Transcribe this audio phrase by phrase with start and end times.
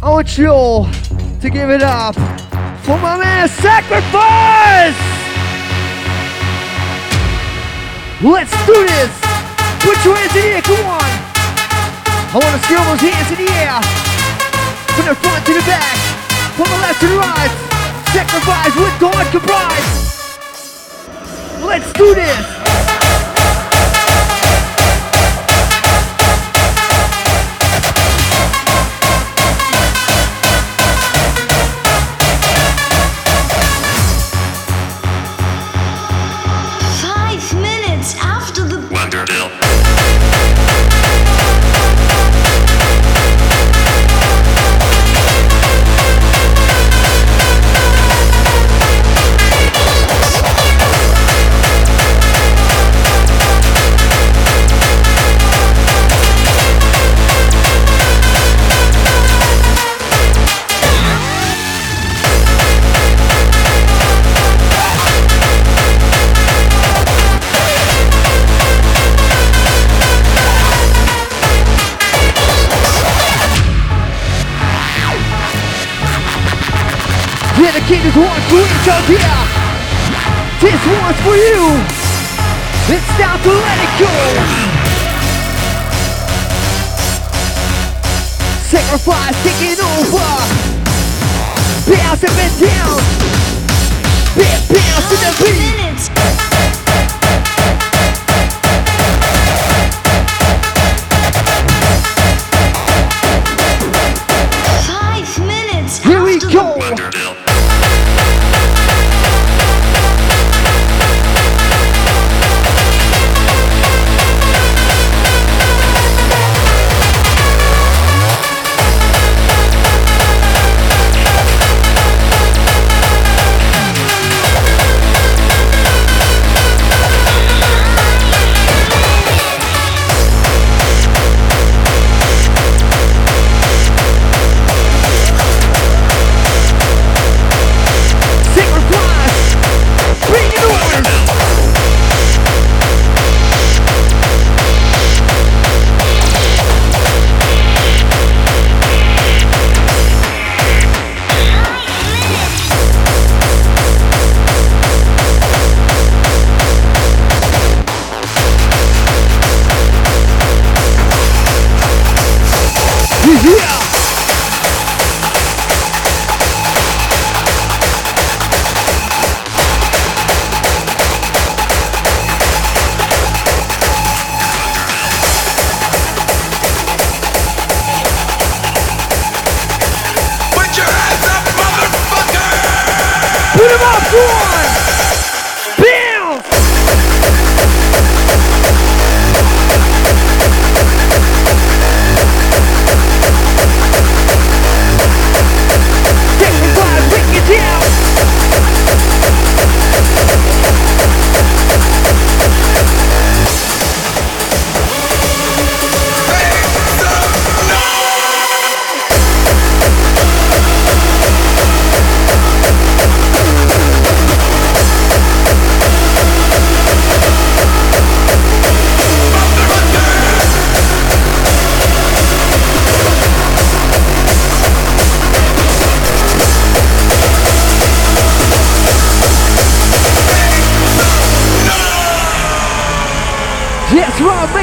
[0.00, 0.84] I want you all
[1.40, 2.14] to give it up
[2.86, 4.94] for my man Sacrifice!
[8.22, 9.10] Let's do this!
[9.82, 11.02] Put your hands in the air, come on!
[11.02, 13.82] I wanna see all those hands in the air!
[14.94, 15.98] From the front to the back,
[16.54, 17.50] from the left to the right!
[18.14, 20.38] Sacrifice with God comprise!
[21.60, 22.57] Let's do this!
[78.88, 79.38] To.
[80.60, 81.64] This one's for you.
[82.88, 84.14] It's time to let it go.
[88.64, 90.30] Sacrifice taking over.
[91.88, 93.00] Bounce up and down.
[94.36, 95.87] Bounce to the beat.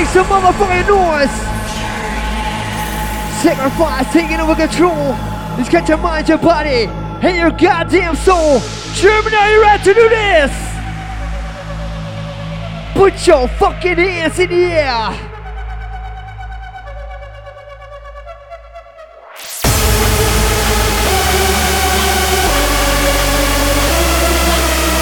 [0.04, 1.32] Some motherfucking noise!
[3.42, 5.12] Sacrifice taking over control.
[5.56, 6.88] Let's get your mind, your body,
[7.24, 8.60] and your goddamn soul.
[8.96, 10.52] Germany, are you ready to do this?
[12.94, 15.12] Put your fucking hands in the air.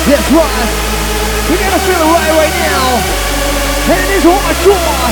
[0.06, 1.50] That's right.
[1.50, 3.23] We gotta feel it right right now
[3.86, 5.12] and it is Hardcore.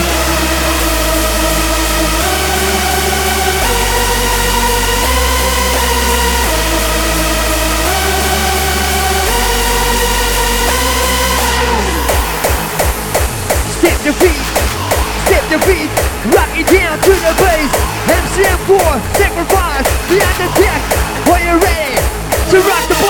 [13.75, 14.45] Step the beat,
[15.27, 15.91] step the beat,
[16.31, 17.71] rock it down to the bass.
[18.07, 20.81] MC M-Core, sacrifice, behind the deck.
[21.27, 21.95] Are you ready
[22.51, 23.00] to rock the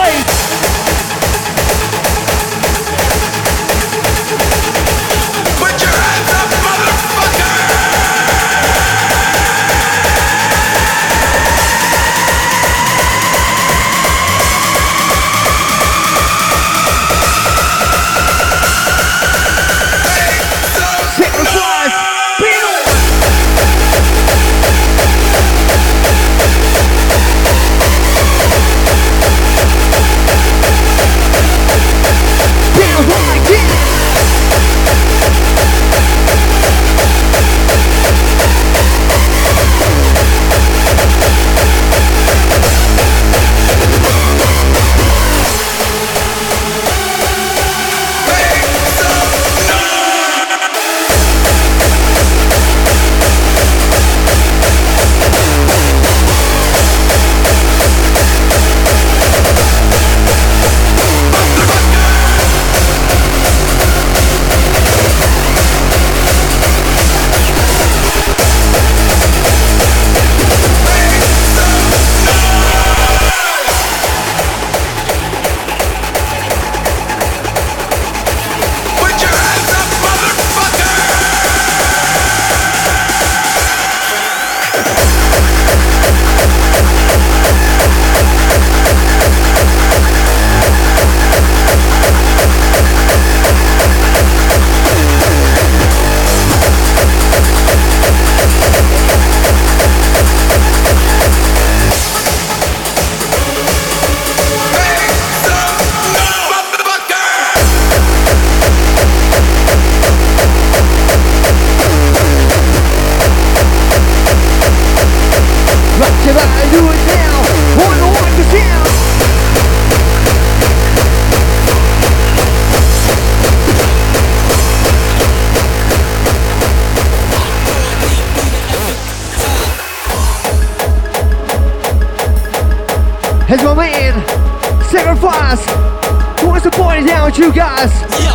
[135.60, 137.92] Who wants to party down with you guys.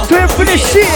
[0.08, 0.86] Here for this shit.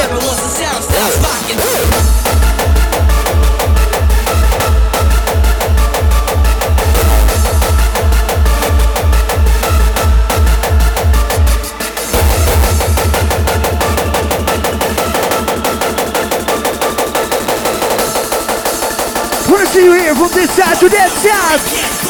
[19.71, 21.61] See you here from this side to that side.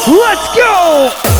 [0.07, 1.30] Let's go!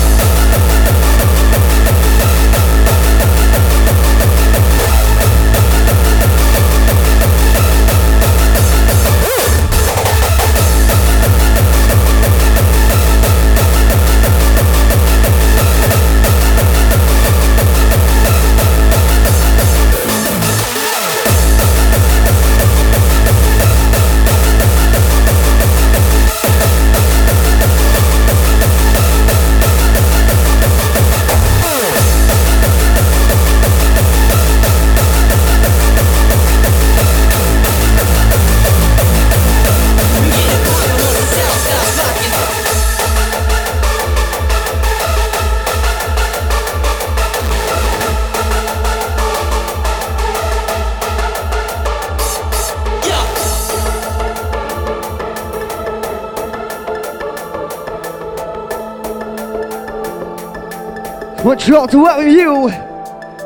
[61.64, 62.70] To welcome you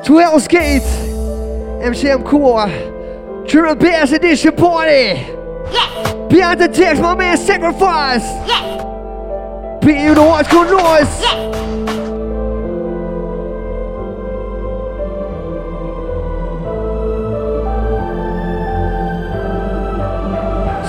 [0.04, 0.80] to Hell's Gate
[1.82, 2.66] MC M-Core
[3.46, 5.20] German Bass Edition Party.
[5.70, 6.26] Yeah.
[6.26, 8.23] Behind the text, my man Sacrifice.
[8.49, 9.78] Yeah.
[9.82, 11.20] Beating you the hardcore noise.
[11.20, 11.52] Yeah.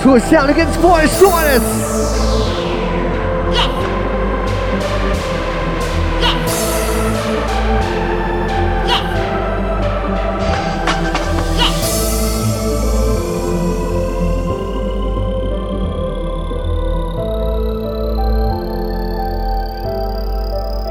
[0.02, 2.57] So it's sound against party starters.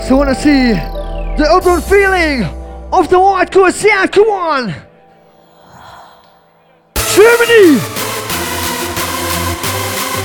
[0.07, 0.71] So I wanna see
[1.35, 2.47] the open feeling
[2.95, 3.91] of the hardcore sound.
[3.91, 4.63] Ah, come on!
[7.11, 7.75] Germany!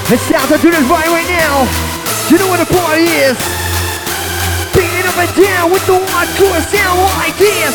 [0.07, 1.67] It's time to do this right right now.
[2.31, 3.35] You know where the party is.
[4.71, 7.75] Beating up and down with the hardcore sound like this.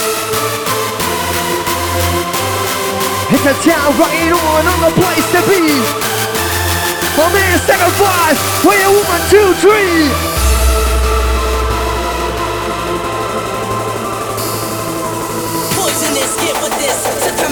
[3.36, 5.76] It's a town right on, on the place to be.
[7.20, 10.47] My man, sacrifice, where two, one, two, three.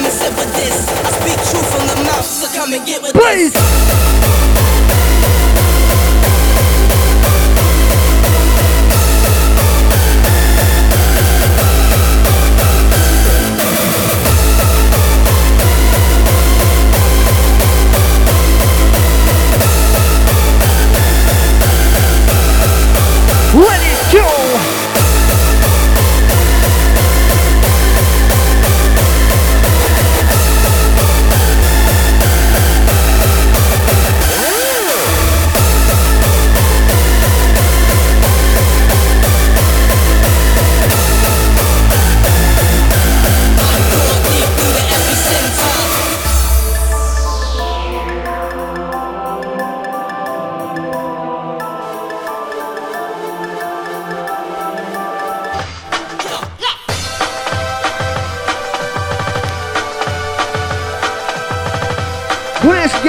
[0.04, 0.88] Sit with this.
[0.88, 3.52] I speak truth from the mouth, so come and get with Please.
[3.52, 4.55] this.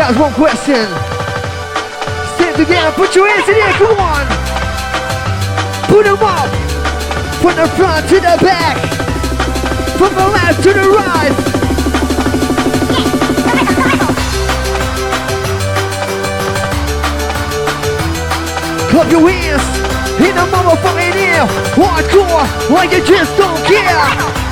[0.08, 0.88] Guys one question.
[2.36, 4.26] Stand together, put your hands in the air, come on.
[5.88, 6.50] Put them up.
[7.42, 8.78] From the front to the back.
[9.98, 11.34] From the left to the right.
[18.90, 19.64] Clap your hands
[20.20, 21.46] in the motherfucking air.
[21.76, 24.47] Hardcore, like you just don't care.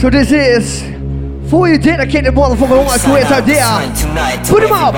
[0.00, 0.80] So this is
[1.50, 4.44] for you dedicated motherfucker who is out there.
[4.46, 4.94] Put him up.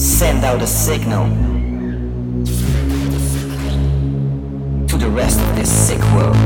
[0.00, 1.26] Send out a signal
[4.86, 6.36] to the rest of this sick world.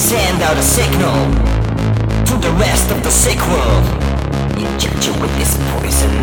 [0.00, 1.12] Send out a signal
[2.24, 3.84] to the rest of the sick world.
[4.56, 6.14] Inject you with this poison.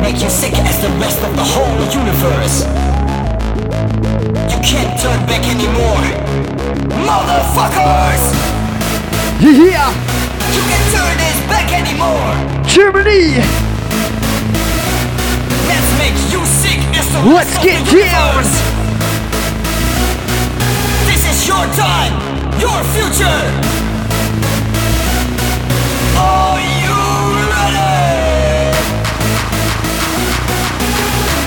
[0.00, 3.01] Make you sick as the rest of the whole universe
[4.62, 6.04] can't turn back anymore.
[7.04, 8.22] Motherfuckers!
[9.40, 9.90] Yeah!
[10.54, 12.32] You can't turn this back anymore!
[12.64, 13.42] Germany!
[15.68, 18.44] Let's make you sick as the Let's get down!
[21.06, 22.14] This is your time!
[22.60, 23.42] Your future!
[26.16, 26.96] Are you
[27.50, 28.21] ready?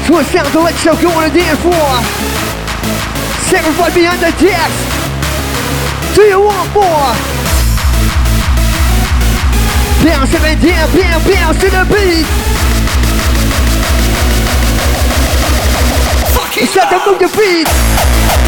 [0.05, 1.95] So it sounds like show going to dance floor.
[3.49, 4.79] Sacrifice behind the decks.
[6.15, 7.09] Do you want more?
[10.05, 12.27] Bounce and down, bounce, bounce to the beat.
[16.57, 18.44] It's time to move the beat.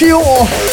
[0.00, 0.69] 救我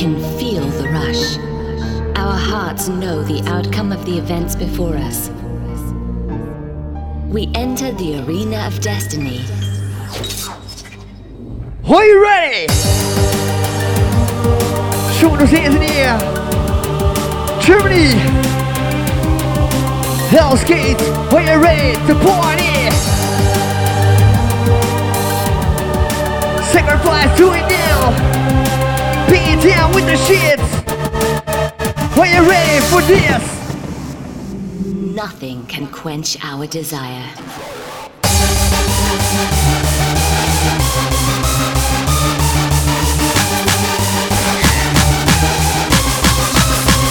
[0.00, 1.36] can feel the rush.
[2.16, 5.28] Our hearts know the outcome of the events before us.
[7.28, 9.44] We enter the arena of destiny.
[11.86, 12.66] Are you ready?
[15.18, 16.18] Shoulders, hands in the air.
[17.60, 18.16] Germany.
[20.30, 21.02] Hell's Gates.
[21.30, 22.88] Are you ready to party?
[26.72, 28.59] Sacrifice to it now.
[29.30, 30.58] Beat it down with the shit.
[32.18, 33.42] Are you ready for this?
[35.14, 37.22] Nothing can quench our desire.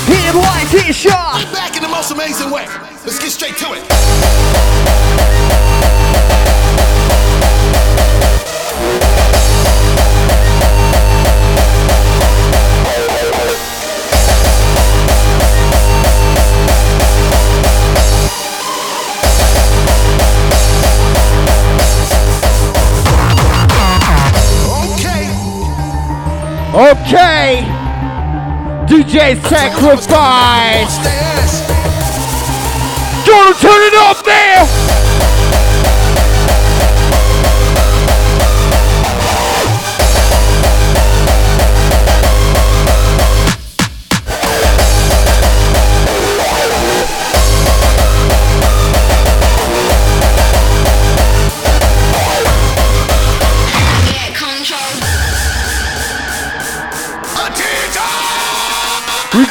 [0.05, 1.53] Hit it white t-shirt.
[1.53, 2.65] Back in the most amazing way.
[3.05, 3.84] Let's get straight to it.
[26.89, 27.62] Okay.
[28.89, 30.97] DJ Sacrifice.
[33.28, 34.18] Gonna turn it up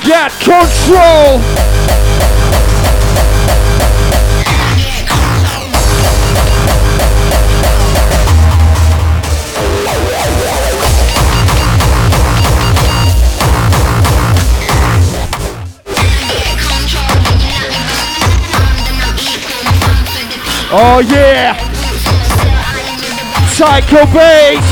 [0.09, 1.43] Got control.
[20.71, 21.55] Oh yeah!
[23.51, 24.65] Psycho Bass!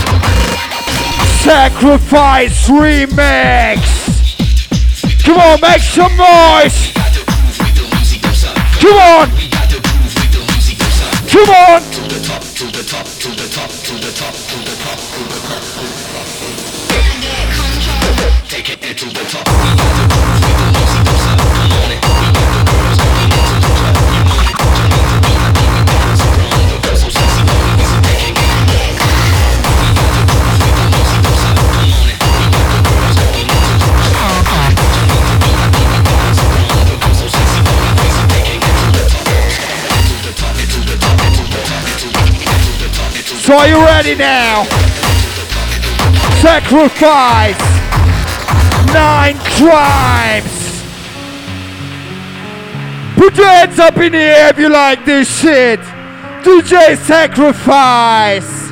[1.43, 3.96] Sacrifice Remix!
[5.27, 6.93] Come on, make some noise!
[8.79, 9.29] Come on!
[11.29, 11.97] Come on!
[19.27, 19.76] So
[43.57, 44.65] are you ready now?
[46.41, 47.59] Sacrifice!
[48.93, 50.83] Nine crimes!
[53.17, 55.81] Put your hands up in the air if you like this shit!
[56.43, 58.66] DJ Sacrifice!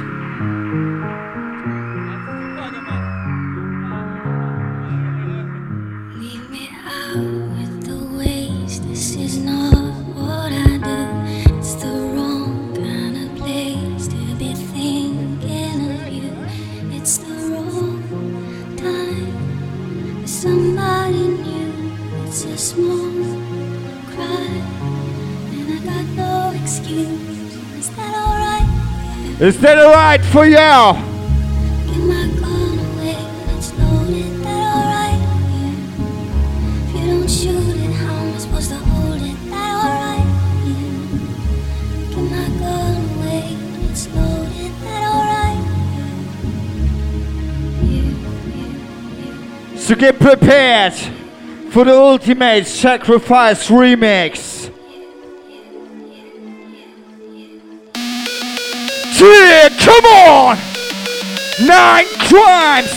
[29.45, 30.23] Is that alright?
[30.49, 30.95] Yeah.
[30.97, 32.15] Yeah.
[49.61, 49.77] Yeah.
[49.77, 50.95] So get prepared
[51.71, 54.54] for the ultimate sacrifice remix.
[59.25, 60.59] Yeah, come on!
[61.65, 62.93] Nine crimes!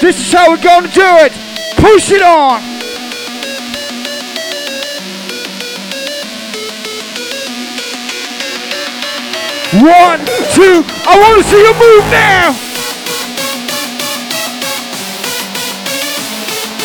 [0.00, 1.32] This is how we're gonna do it!
[1.76, 2.62] Push it on!
[9.84, 12.56] One, two, I wanna see you move now!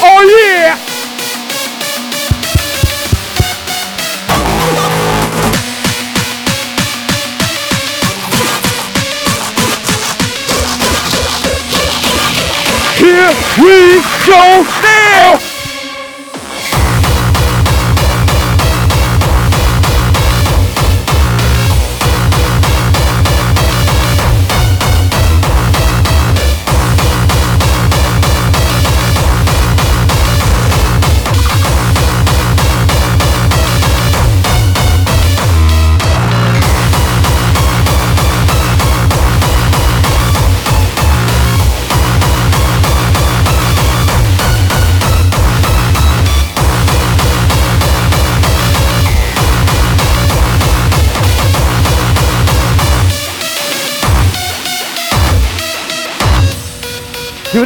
[0.01, 0.88] Oh yeah!
[13.61, 14.88] We go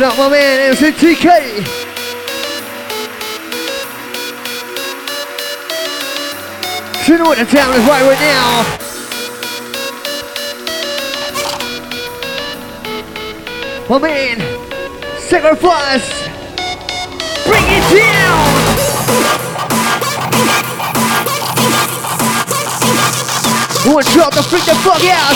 [0.04, 1.28] it up, my man, MC ADK.
[7.08, 8.64] You know what the town is right right now.
[13.90, 14.40] My man,
[15.20, 16.28] sacrifice.
[17.46, 18.48] Bring it down.
[23.94, 25.36] One shot to freak the fuck out.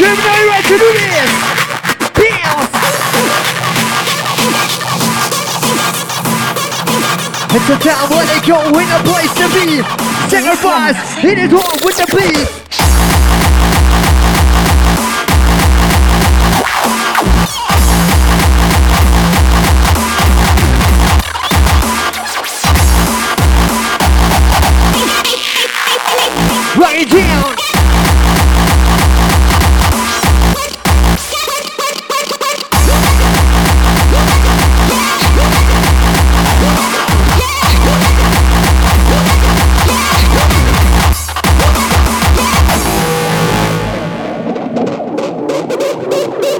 [0.00, 1.61] Ready to do this?
[7.54, 9.82] It's a town where they go in a place to be.
[10.30, 12.61] Sacrifice, hit it hard with the beat.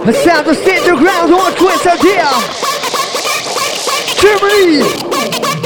[0.05, 2.43] The sound of stand your ground on twist out.
[4.19, 4.83] Germany,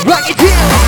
[0.04, 0.85] rock it down.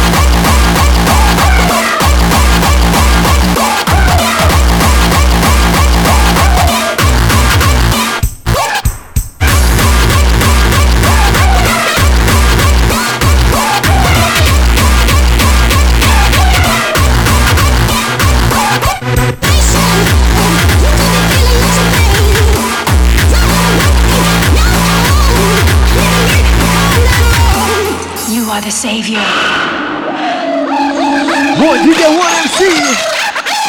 [31.78, 32.64] One DJ, one MC.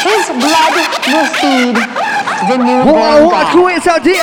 [0.02, 0.74] His blood
[1.06, 1.76] will feed
[2.48, 3.86] the new One, born one, God.
[3.86, 4.18] out here.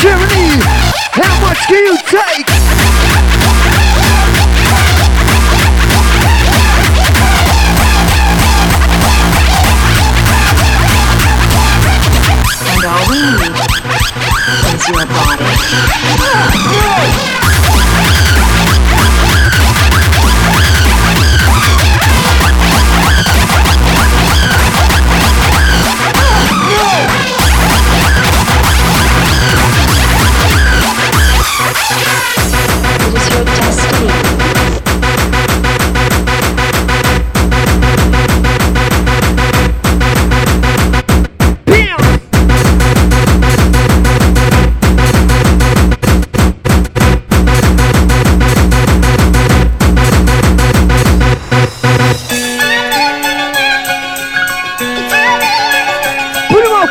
[0.00, 0.64] Germany,
[1.12, 2.53] how much can you take?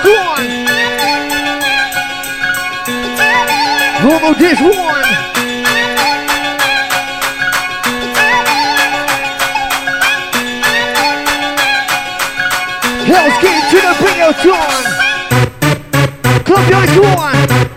[0.04, 0.44] Come on!
[4.04, 5.10] Roll this one!
[13.06, 14.84] Hell's Gate to the bring of dawn!
[16.44, 17.73] Clap your hands,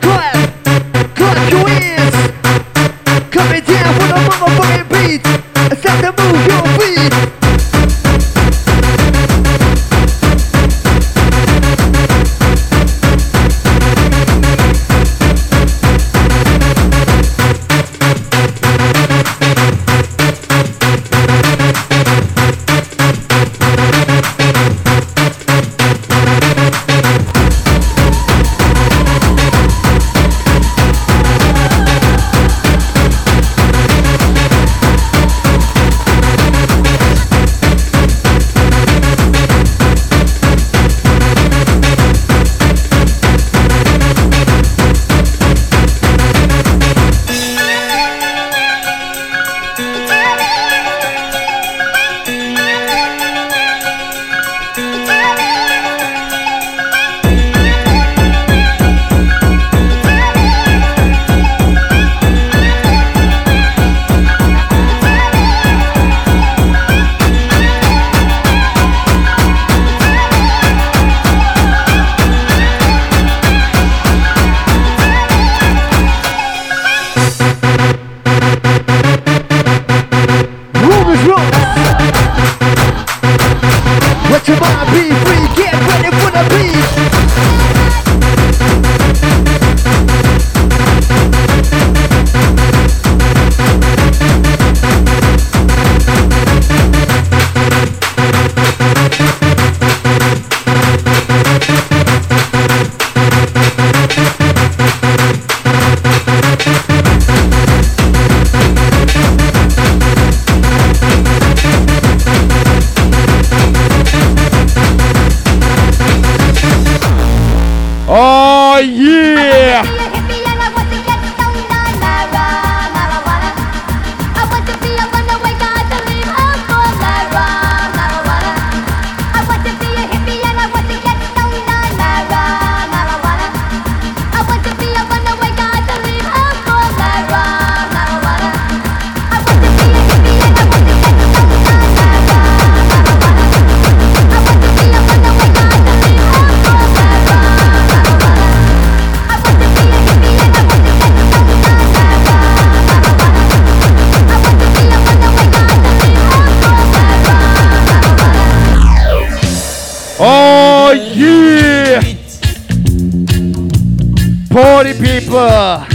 [164.76, 165.86] party people.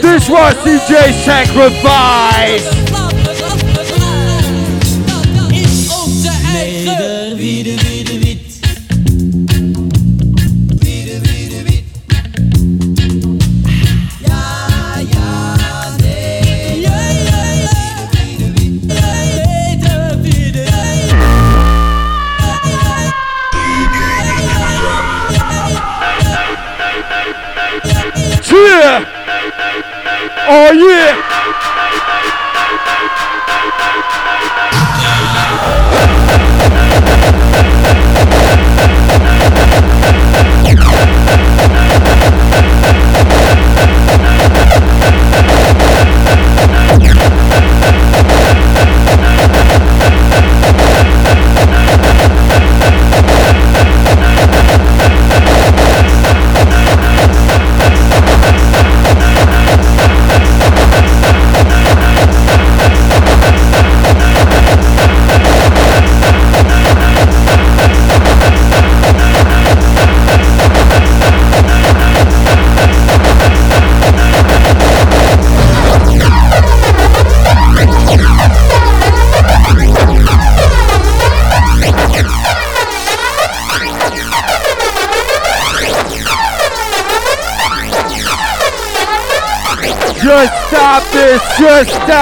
[0.00, 2.85] This was DJ Sacrifice.
[28.66, 29.04] Oh, yeah!
[30.48, 31.36] Oh yeah!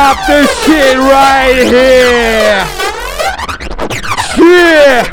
[0.05, 2.61] Stop this shit right here!
[4.37, 5.09] Yeah!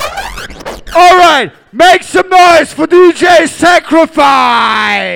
[0.93, 5.10] Alright, make some noise for DJ Sacrifice!